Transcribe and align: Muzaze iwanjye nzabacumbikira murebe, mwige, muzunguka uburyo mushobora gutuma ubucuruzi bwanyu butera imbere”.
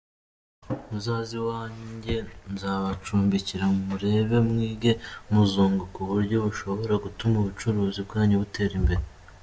Muzaze 0.89 1.33
iwanjye 1.41 2.15
nzabacumbikira 2.53 3.65
murebe, 3.87 4.37
mwige, 4.49 4.91
muzunguka 5.31 5.97
uburyo 6.03 6.35
mushobora 6.45 6.93
gutuma 7.05 7.35
ubucuruzi 7.37 7.99
bwanyu 8.07 8.41
butera 8.43 8.75
imbere”. 8.81 9.03